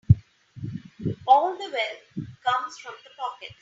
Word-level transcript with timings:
All 1.27 1.55
the 1.55 1.59
wealth 1.69 2.27
comes 2.43 2.77
from 2.79 2.95
the 3.03 3.09
pockets. 3.19 3.53